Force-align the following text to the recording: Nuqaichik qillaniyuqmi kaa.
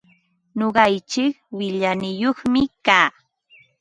Nuqaichik 0.57 1.33
qillaniyuqmi 1.57 2.61
kaa. 2.85 3.07